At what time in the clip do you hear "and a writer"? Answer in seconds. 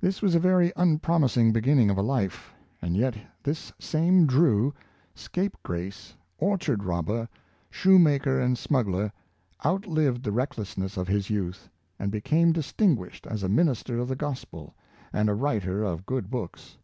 15.12-15.84